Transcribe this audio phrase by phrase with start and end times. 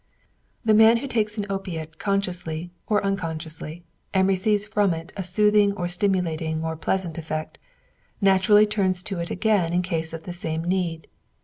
[0.65, 3.83] The man who takes an opiate consciously or unconsciously,
[4.15, 7.59] and receives from it a soothing or stimulating or pleasant effect,
[8.19, 11.07] naturally turns to it again in case of the same need.